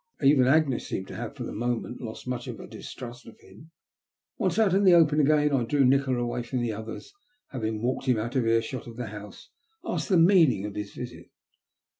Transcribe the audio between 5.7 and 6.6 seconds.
Nikola away from